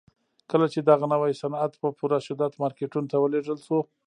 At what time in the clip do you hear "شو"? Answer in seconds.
3.65-3.79